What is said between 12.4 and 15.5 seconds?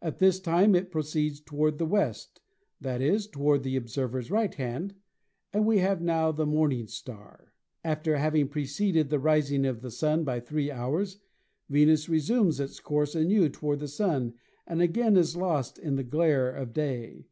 its course anew toward the Sun and again is